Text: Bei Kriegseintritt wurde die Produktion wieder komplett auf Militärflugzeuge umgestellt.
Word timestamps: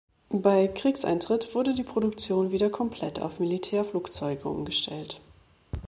Bei 0.33 0.67
Kriegseintritt 0.67 1.53
wurde 1.53 1.75
die 1.75 1.83
Produktion 1.83 2.49
wieder 2.51 2.71
komplett 2.71 3.19
auf 3.21 3.37
Militärflugzeuge 3.37 4.49
umgestellt. 4.49 5.21